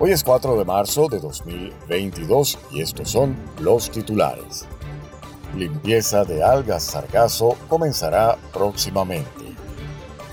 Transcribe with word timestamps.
Hoy 0.00 0.10
es 0.10 0.24
4 0.24 0.58
de 0.58 0.64
marzo 0.64 1.06
de 1.08 1.20
2022 1.20 2.58
y 2.72 2.82
estos 2.82 3.08
son 3.08 3.36
los 3.60 3.88
titulares. 3.92 4.66
Limpieza 5.56 6.24
de 6.24 6.42
algas 6.42 6.82
sargazo 6.82 7.56
comenzará 7.68 8.36
próximamente. 8.52 9.54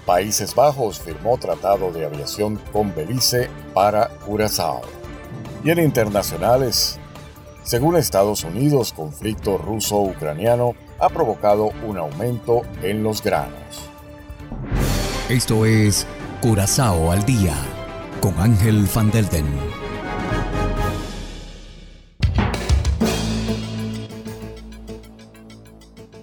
Países 0.04 0.56
Bajos 0.56 1.00
firmó 1.00 1.38
tratado 1.38 1.92
de 1.92 2.08
aviación 2.08 2.60
con 2.74 2.96
Belice 2.96 3.50
para 3.76 4.10
Curazao. 4.26 4.82
Y 5.64 5.70
en 5.70 5.78
internacionales, 5.78 7.00
según 7.62 7.98
Estados 7.98 8.44
Unidos, 8.44 8.92
conflicto 8.92 9.60
ruso-ucraniano 9.60 10.74
ha 11.00 11.10
provocado 11.10 11.70
un 11.88 12.00
aumento 12.00 12.64
en 12.82 13.04
los 13.04 13.22
granos. 13.22 13.92
Esto 15.30 15.68
es 15.68 16.08
Curazao 16.42 17.12
al 17.12 17.24
día 17.26 17.54
con 18.22 18.38
Ángel 18.40 18.88
Van 18.94 19.10
Delden. 19.10 19.48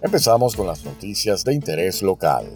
Empezamos 0.00 0.54
con 0.54 0.68
las 0.68 0.84
noticias 0.84 1.44
de 1.44 1.54
interés 1.54 2.02
local. 2.02 2.46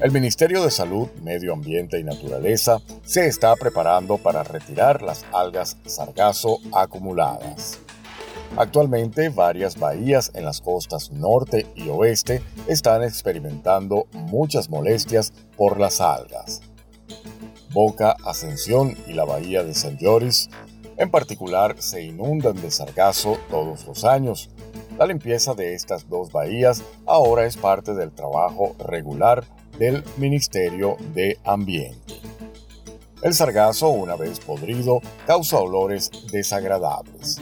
El 0.00 0.10
Ministerio 0.10 0.64
de 0.64 0.70
Salud, 0.70 1.08
Medio 1.22 1.52
Ambiente 1.52 2.00
y 2.00 2.04
Naturaleza 2.04 2.80
se 3.04 3.26
está 3.26 3.54
preparando 3.56 4.16
para 4.16 4.42
retirar 4.42 5.02
las 5.02 5.26
algas 5.34 5.76
sargazo 5.84 6.58
acumuladas. 6.72 7.78
Actualmente 8.56 9.28
varias 9.28 9.78
bahías 9.78 10.30
en 10.34 10.46
las 10.46 10.62
costas 10.62 11.10
norte 11.12 11.66
y 11.74 11.90
oeste 11.90 12.42
están 12.66 13.02
experimentando 13.02 14.06
muchas 14.12 14.70
molestias 14.70 15.34
por 15.58 15.78
las 15.78 16.00
algas. 16.00 16.61
Boca 17.72 18.16
Ascensión 18.24 18.96
y 19.06 19.12
la 19.12 19.24
bahía 19.24 19.64
de 19.64 19.74
San 19.74 19.96
Lloris, 19.98 20.50
en 20.96 21.10
particular, 21.10 21.76
se 21.80 22.02
inundan 22.02 22.60
de 22.60 22.70
sargazo 22.70 23.38
todos 23.50 23.86
los 23.86 24.04
años. 24.04 24.50
La 24.98 25.06
limpieza 25.06 25.54
de 25.54 25.74
estas 25.74 26.08
dos 26.08 26.30
bahías 26.30 26.82
ahora 27.06 27.44
es 27.46 27.56
parte 27.56 27.94
del 27.94 28.12
trabajo 28.12 28.76
regular 28.78 29.44
del 29.78 30.04
Ministerio 30.16 30.96
de 31.14 31.38
Ambiente. 31.44 32.14
El 33.22 33.34
sargazo, 33.34 33.88
una 33.88 34.16
vez 34.16 34.40
podrido, 34.40 35.00
causa 35.26 35.58
olores 35.58 36.10
desagradables. 36.30 37.40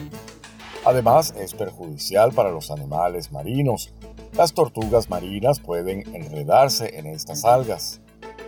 Además, 0.85 1.33
es 1.37 1.53
perjudicial 1.53 2.31
para 2.31 2.51
los 2.51 2.71
animales 2.71 3.31
marinos. 3.31 3.93
Las 4.33 4.53
tortugas 4.53 5.09
marinas 5.09 5.59
pueden 5.59 6.15
enredarse 6.15 6.97
en 6.97 7.05
estas 7.05 7.45
algas. 7.45 8.00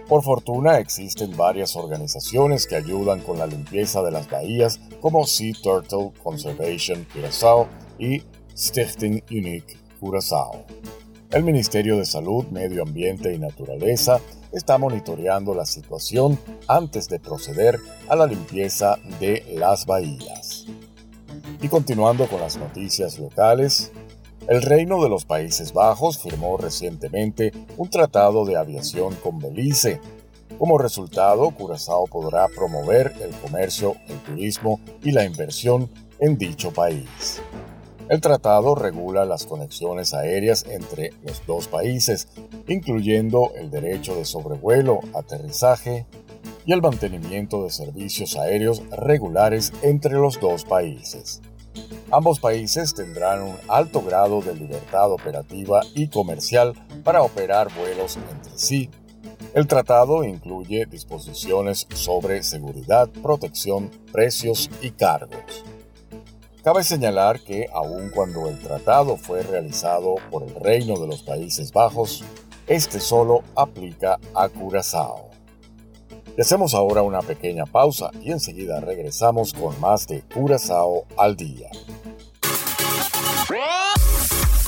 Por 0.07 0.21
fortuna 0.21 0.79
existen 0.79 1.35
varias 1.37 1.75
organizaciones 1.75 2.67
que 2.67 2.75
ayudan 2.75 3.21
con 3.21 3.39
la 3.39 3.47
limpieza 3.47 4.03
de 4.03 4.11
las 4.11 4.29
bahías 4.29 4.79
como 4.99 5.25
Sea 5.25 5.53
Turtle 5.61 6.11
Conservation 6.21 7.07
Curaçao 7.13 7.67
y 7.97 8.21
Stichting 8.55 9.23
Unique 9.31 9.77
Curaçao. 9.99 10.65
El 11.31 11.43
Ministerio 11.43 11.97
de 11.97 12.05
Salud, 12.05 12.45
Medio 12.51 12.83
Ambiente 12.83 13.33
y 13.33 13.39
Naturaleza 13.39 14.19
está 14.51 14.77
monitoreando 14.77 15.55
la 15.55 15.65
situación 15.65 16.37
antes 16.67 17.07
de 17.07 17.19
proceder 17.19 17.79
a 18.07 18.15
la 18.15 18.27
limpieza 18.27 18.99
de 19.19 19.43
las 19.55 19.85
bahías. 19.85 20.65
Y 21.61 21.69
continuando 21.69 22.27
con 22.27 22.41
las 22.41 22.57
noticias 22.57 23.17
locales, 23.17 23.91
el 24.47 24.61
Reino 24.61 25.01
de 25.01 25.09
los 25.09 25.25
Países 25.25 25.73
Bajos 25.73 26.19
firmó 26.19 26.57
recientemente 26.57 27.53
un 27.77 27.89
tratado 27.89 28.45
de 28.45 28.57
aviación 28.57 29.15
con 29.15 29.39
Belice. 29.39 30.01
Como 30.59 30.77
resultado, 30.77 31.49
Curazao 31.51 32.05
podrá 32.07 32.47
promover 32.49 33.13
el 33.21 33.31
comercio, 33.31 33.95
el 34.09 34.19
turismo 34.19 34.79
y 35.01 35.11
la 35.11 35.23
inversión 35.23 35.89
en 36.19 36.37
dicho 36.37 36.71
país. 36.71 37.41
El 38.09 38.19
tratado 38.19 38.75
regula 38.75 39.25
las 39.25 39.45
conexiones 39.45 40.13
aéreas 40.13 40.65
entre 40.69 41.13
los 41.23 41.45
dos 41.47 41.69
países, 41.69 42.27
incluyendo 42.67 43.51
el 43.55 43.71
derecho 43.71 44.15
de 44.15 44.25
sobrevuelo, 44.25 44.99
aterrizaje 45.13 46.05
y 46.65 46.73
el 46.73 46.81
mantenimiento 46.81 47.63
de 47.63 47.69
servicios 47.69 48.35
aéreos 48.35 48.83
regulares 48.91 49.71
entre 49.81 50.13
los 50.13 50.39
dos 50.39 50.65
países. 50.65 51.41
Ambos 52.13 52.39
países 52.39 52.93
tendrán 52.93 53.41
un 53.41 53.55
alto 53.67 54.03
grado 54.03 54.39
de 54.39 54.53
libertad 54.53 55.11
operativa 55.11 55.81
y 55.95 56.09
comercial 56.09 56.75
para 57.03 57.23
operar 57.23 57.73
vuelos 57.75 58.17
entre 58.17 58.55
sí. 58.55 58.91
El 59.55 59.65
tratado 59.65 60.23
incluye 60.23 60.85
disposiciones 60.85 61.87
sobre 61.95 62.43
seguridad, 62.43 63.09
protección, 63.09 63.89
precios 64.11 64.69
y 64.79 64.91
cargos. 64.91 65.65
Cabe 66.63 66.83
señalar 66.83 67.39
que 67.39 67.65
aun 67.73 68.11
cuando 68.11 68.47
el 68.47 68.59
tratado 68.59 69.17
fue 69.17 69.41
realizado 69.41 70.13
por 70.29 70.43
el 70.43 70.53
Reino 70.53 70.99
de 70.99 71.07
los 71.07 71.23
Países 71.23 71.71
Bajos, 71.71 72.23
este 72.67 72.99
solo 72.99 73.41
aplica 73.55 74.19
a 74.35 74.49
Curazao. 74.49 75.31
Hacemos 76.39 76.73
ahora 76.73 77.03
una 77.03 77.21
pequeña 77.21 77.65
pausa 77.65 78.09
y 78.21 78.31
enseguida 78.31 78.79
regresamos 78.79 79.53
con 79.53 79.79
más 79.79 80.07
de 80.07 80.21
Curazao 80.21 81.05
al 81.15 81.35
día. 81.35 81.69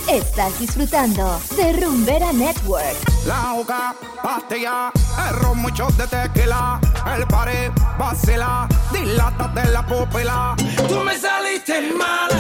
Estás 0.08 0.60
disfrutando 0.60 1.42
de 1.58 1.74
Rumbera 1.74 2.32
Network. 2.32 2.96
La 3.26 3.56
hoja, 3.56 3.96
pastilla, 4.22 4.92
el 5.28 5.36
ron, 5.38 5.58
mucho 5.60 5.88
de 5.98 6.06
tequila, 6.06 6.80
el 7.18 7.26
pared, 7.26 7.72
vacila, 7.98 8.68
dilata 8.92 9.48
de 9.48 9.72
la 9.72 9.86
pupila. 9.86 10.56
Tú 10.88 11.00
me 11.00 11.18
saliste 11.18 11.92
mala, 11.94 12.38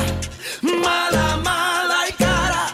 mala, 0.61 1.37
mala 1.37 2.07
y 2.07 2.13
cara. 2.13 2.67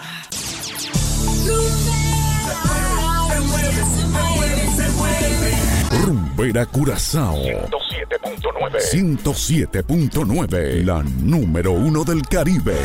Rumbera 6.04 6.66
Curazao 6.66 7.38
107.9 7.38 9.24
107.9 9.24 10.84
La 10.84 11.02
número 11.04 11.72
uno 11.72 12.04
del 12.04 12.28
Caribe. 12.28 12.76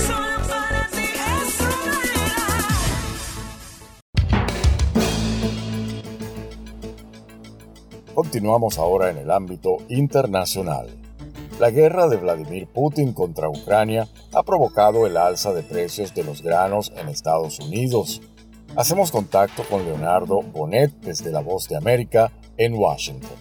Continuamos 8.16 8.78
ahora 8.78 9.10
en 9.10 9.18
el 9.18 9.30
ámbito 9.30 9.76
internacional. 9.90 10.88
La 11.60 11.70
guerra 11.70 12.08
de 12.08 12.16
Vladimir 12.16 12.66
Putin 12.66 13.12
contra 13.12 13.50
Ucrania 13.50 14.08
ha 14.32 14.42
provocado 14.42 15.06
el 15.06 15.18
alza 15.18 15.52
de 15.52 15.62
precios 15.62 16.14
de 16.14 16.24
los 16.24 16.40
granos 16.40 16.90
en 16.96 17.10
Estados 17.10 17.60
Unidos. 17.60 18.22
Hacemos 18.74 19.12
contacto 19.12 19.64
con 19.64 19.84
Leonardo 19.84 20.40
Bonet 20.40 20.92
desde 21.02 21.30
La 21.30 21.40
Voz 21.40 21.68
de 21.68 21.76
América 21.76 22.32
en 22.56 22.72
Washington. 22.72 23.36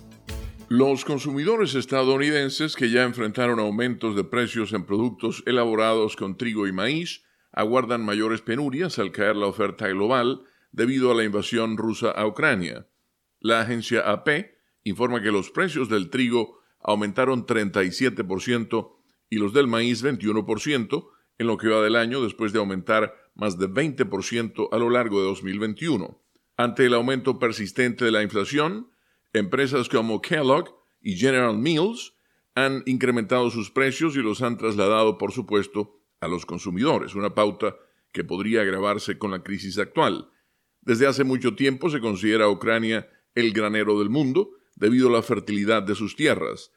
Los 0.68 1.06
consumidores 1.06 1.74
estadounidenses 1.74 2.76
que 2.76 2.92
ya 2.92 3.04
enfrentaron 3.04 3.62
aumentos 3.62 4.14
de 4.18 4.26
precios 4.26 4.74
en 4.74 4.86
productos 4.86 5.42
elaborados 5.46 6.18
con 6.18 6.36
trigo 6.36 6.68
y 6.68 6.74
maíz 6.74 7.24
aguardan 7.54 8.04
mayores 8.04 8.42
penurias 8.42 9.00
al 9.00 9.14
caer 9.14 9.38
la 9.38 9.48
oferta 9.48 9.88
global 9.88 10.42
debido 10.74 11.12
a 11.12 11.16
la 11.16 11.24
invasión 11.24 11.78
rusa 11.78 12.12
a 12.12 12.28
Ucrania. 12.28 12.88
La 13.40 13.62
agencia 13.62 14.02
AP 14.02 14.55
informa 14.86 15.22
que 15.22 15.32
los 15.32 15.50
precios 15.50 15.90
del 15.90 16.10
trigo 16.10 16.60
aumentaron 16.80 17.46
37% 17.46 18.96
y 19.30 19.38
los 19.38 19.52
del 19.52 19.68
maíz 19.68 20.04
21% 20.04 21.08
en 21.38 21.48
lo 21.48 21.58
que 21.58 21.68
va 21.68 21.82
del 21.82 21.98
año 21.98 22.22
después 22.22 22.54
de 22.54 22.60
aumentar 22.60 23.14
más 23.34 23.58
de 23.58 23.68
20% 23.68 24.70
a 24.72 24.78
lo 24.78 24.90
largo 24.90 25.20
de 25.20 25.28
2021. 25.28 26.22
Ante 26.56 26.86
el 26.86 26.94
aumento 26.94 27.40
persistente 27.40 28.06
de 28.06 28.12
la 28.12 28.24
inflación, 28.24 28.90
empresas 29.34 29.90
como 29.90 30.22
Kellogg 30.22 30.74
y 31.02 31.18
General 31.18 31.58
Mills 31.58 32.14
han 32.54 32.84
incrementado 32.86 33.50
sus 33.50 33.70
precios 33.70 34.16
y 34.16 34.20
los 34.20 34.42
han 34.42 34.58
trasladado, 34.58 35.18
por 35.18 35.34
supuesto, 35.34 36.00
a 36.22 36.28
los 36.28 36.46
consumidores, 36.46 37.16
una 37.16 37.36
pauta 37.36 37.76
que 38.14 38.24
podría 38.24 38.62
agravarse 38.62 39.18
con 39.18 39.32
la 39.32 39.44
crisis 39.44 39.78
actual. 39.78 40.30
Desde 40.80 41.08
hace 41.08 41.26
mucho 41.26 41.56
tiempo 41.56 41.90
se 41.90 42.00
considera 42.00 42.46
a 42.46 42.50
Ucrania 42.50 43.10
el 43.34 43.52
granero 43.52 44.00
del 44.00 44.10
mundo, 44.10 44.52
debido 44.76 45.10
a 45.10 45.12
la 45.12 45.22
fertilidad 45.22 45.84
de 45.84 45.96
sus 45.96 46.16
tierras. 46.16 46.72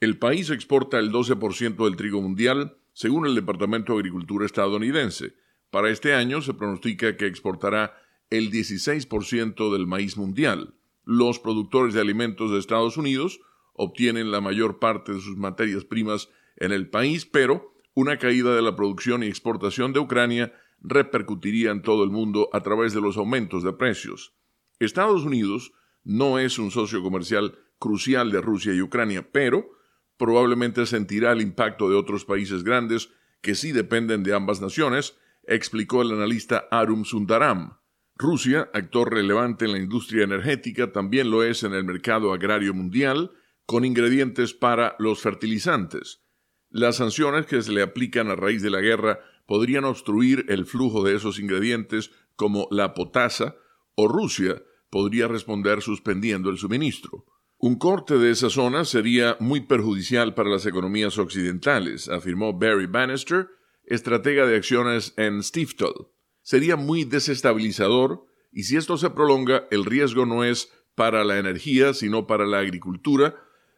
El 0.00 0.18
país 0.18 0.50
exporta 0.50 0.98
el 0.98 1.12
12% 1.12 1.84
del 1.84 1.96
trigo 1.96 2.22
mundial 2.22 2.78
según 2.92 3.26
el 3.26 3.34
Departamento 3.34 3.92
de 3.92 4.00
Agricultura 4.00 4.46
estadounidense. 4.46 5.34
Para 5.70 5.90
este 5.90 6.14
año 6.14 6.42
se 6.42 6.54
pronostica 6.54 7.16
que 7.16 7.26
exportará 7.26 7.94
el 8.30 8.50
16% 8.50 9.72
del 9.72 9.86
maíz 9.86 10.16
mundial. 10.16 10.74
Los 11.04 11.38
productores 11.38 11.94
de 11.94 12.00
alimentos 12.00 12.50
de 12.50 12.58
Estados 12.58 12.96
Unidos 12.96 13.40
obtienen 13.74 14.30
la 14.30 14.40
mayor 14.40 14.78
parte 14.78 15.12
de 15.12 15.20
sus 15.20 15.36
materias 15.36 15.84
primas 15.84 16.28
en 16.56 16.72
el 16.72 16.88
país, 16.88 17.26
pero 17.26 17.74
una 17.94 18.18
caída 18.18 18.54
de 18.54 18.62
la 18.62 18.76
producción 18.76 19.22
y 19.22 19.26
exportación 19.26 19.92
de 19.92 20.00
Ucrania 20.00 20.52
repercutiría 20.80 21.70
en 21.70 21.82
todo 21.82 22.04
el 22.04 22.10
mundo 22.10 22.48
a 22.52 22.60
través 22.60 22.92
de 22.92 23.00
los 23.00 23.16
aumentos 23.16 23.62
de 23.62 23.72
precios. 23.72 24.34
Estados 24.78 25.24
Unidos 25.24 25.72
no 26.04 26.38
es 26.38 26.58
un 26.58 26.70
socio 26.70 27.02
comercial 27.02 27.58
crucial 27.78 28.30
de 28.30 28.40
Rusia 28.40 28.72
y 28.72 28.80
Ucrania, 28.80 29.28
pero 29.32 29.70
probablemente 30.16 30.86
sentirá 30.86 31.32
el 31.32 31.40
impacto 31.40 31.88
de 31.88 31.96
otros 31.96 32.24
países 32.24 32.62
grandes 32.62 33.10
que 33.40 33.54
sí 33.54 33.72
dependen 33.72 34.22
de 34.22 34.34
ambas 34.34 34.60
naciones, 34.60 35.18
explicó 35.44 36.02
el 36.02 36.12
analista 36.12 36.68
Arum 36.70 37.04
Sundaram. 37.04 37.78
Rusia, 38.14 38.70
actor 38.72 39.12
relevante 39.12 39.64
en 39.64 39.72
la 39.72 39.78
industria 39.78 40.22
energética, 40.22 40.92
también 40.92 41.30
lo 41.30 41.42
es 41.42 41.64
en 41.64 41.72
el 41.72 41.84
mercado 41.84 42.32
agrario 42.32 42.72
mundial, 42.72 43.32
con 43.66 43.84
ingredientes 43.84 44.54
para 44.54 44.94
los 44.98 45.20
fertilizantes. 45.20 46.22
Las 46.70 46.96
sanciones 46.96 47.46
que 47.46 47.62
se 47.62 47.72
le 47.72 47.82
aplican 47.82 48.30
a 48.30 48.36
raíz 48.36 48.62
de 48.62 48.70
la 48.70 48.80
guerra 48.80 49.18
podrían 49.46 49.84
obstruir 49.84 50.46
el 50.48 50.66
flujo 50.66 51.02
de 51.02 51.16
esos 51.16 51.38
ingredientes 51.40 52.12
como 52.36 52.68
la 52.70 52.94
potasa, 52.94 53.56
o 53.94 54.08
Rusia 54.08 54.62
podría 54.92 55.26
responder 55.26 55.80
suspendiendo 55.80 56.50
el 56.50 56.58
suministro. 56.58 57.24
Un 57.56 57.76
corte 57.76 58.18
de 58.18 58.30
esa 58.30 58.50
zona 58.50 58.84
sería 58.84 59.38
muy 59.40 59.62
perjudicial 59.62 60.34
para 60.34 60.50
las 60.50 60.66
economías 60.66 61.16
occidentales, 61.16 62.10
afirmó 62.10 62.52
Barry 62.52 62.86
Bannister, 62.86 63.48
estratega 63.84 64.46
de 64.46 64.56
acciones 64.56 65.14
en 65.16 65.42
Stiftel. 65.42 65.94
Sería 66.42 66.76
muy 66.76 67.04
desestabilizador 67.04 68.26
y 68.52 68.64
si 68.64 68.76
esto 68.76 68.98
se 68.98 69.08
prolonga, 69.08 69.66
el 69.70 69.86
riesgo 69.86 70.26
no 70.26 70.44
es 70.44 70.70
para 70.94 71.24
la 71.24 71.38
energía, 71.38 71.94
sino 71.94 72.26
para 72.26 72.44
la 72.44 72.58
agricultura, 72.58 73.34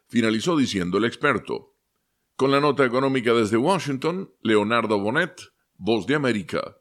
finalizó 0.09 0.57
diciendo 0.57 0.97
el 0.97 1.05
experto. 1.05 1.77
Con 2.35 2.51
la 2.51 2.59
nota 2.59 2.83
económica 2.83 3.33
desde 3.33 3.55
Washington, 3.55 4.33
Leonardo 4.41 4.99
Bonet, 4.99 5.39
Voz 5.77 6.07
de 6.07 6.15
América. 6.15 6.75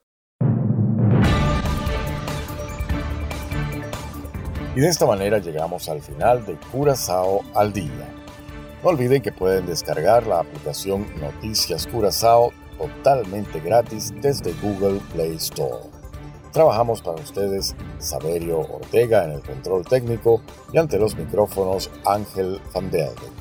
Y 4.76 4.80
de 4.80 4.88
esta 4.88 5.06
manera 5.06 5.38
llegamos 5.38 5.88
al 5.88 6.02
final 6.02 6.44
de 6.44 6.56
Curazao 6.72 7.42
al 7.54 7.72
día. 7.72 8.08
No 8.82 8.90
olviden 8.90 9.22
que 9.22 9.32
pueden 9.32 9.66
descargar 9.66 10.26
la 10.26 10.40
aplicación 10.40 11.06
Noticias 11.20 11.86
Curazao 11.86 12.52
totalmente 12.76 13.60
gratis 13.60 14.12
desde 14.20 14.52
Google 14.54 15.00
Play 15.12 15.36
Store. 15.36 15.84
Trabajamos 16.52 17.02
para 17.02 17.20
ustedes 17.20 17.74
Saberio 17.98 18.60
Ortega 18.60 19.24
en 19.24 19.32
el 19.32 19.42
control 19.42 19.84
técnico 19.84 20.42
y 20.72 20.78
ante 20.78 20.98
los 20.98 21.16
micrófonos 21.16 21.90
Ángel 22.04 22.60
Van 22.74 22.90
Delden. 22.90 23.32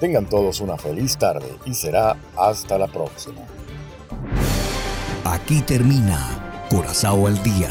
Tengan 0.00 0.26
todos 0.26 0.60
una 0.60 0.78
feliz 0.78 1.16
tarde 1.18 1.48
y 1.64 1.74
será 1.74 2.16
hasta 2.36 2.78
la 2.78 2.86
próxima. 2.86 3.42
Aquí 5.24 5.62
termina 5.62 6.66
Curazao 6.70 7.26
al 7.26 7.42
día, 7.42 7.70